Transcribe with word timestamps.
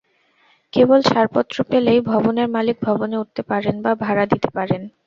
কেবল 0.73 0.99
ছাড়পত্র 1.03 1.57
পেলেই 1.69 1.99
ভবনের 2.09 2.47
মালিক 2.49 2.77
ভবনে 2.81 3.15
উঠতে 3.17 3.41
পারেন 3.49 3.75
বা 3.81 3.91
ভাড়া 4.03 4.25
দিতে 4.25 4.49
পারেন। 4.57 4.81